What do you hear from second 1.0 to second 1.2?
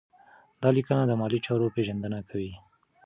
د